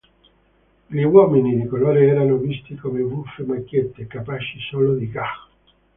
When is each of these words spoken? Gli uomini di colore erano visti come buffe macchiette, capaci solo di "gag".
Gli 0.87 1.03
uomini 1.03 1.55
di 1.61 1.67
colore 1.67 2.07
erano 2.07 2.37
visti 2.37 2.73
come 2.73 3.01
buffe 3.01 3.43
macchiette, 3.43 4.07
capaci 4.07 4.59
solo 4.67 4.95
di 4.95 5.07
"gag". 5.11 5.27